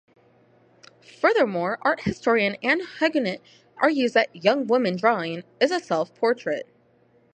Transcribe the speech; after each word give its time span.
Furthermore, 1.19 1.77
art 1.83 2.01
historian 2.01 2.57
Anne 2.63 2.79
Higonnet 2.81 3.39
argues 3.77 4.13
that 4.13 4.35
"Young 4.35 4.65
Woman 4.65 4.95
Drawing" 4.97 5.43
is 5.59 5.69
a 5.69 5.79
self-portrait. 5.79 6.65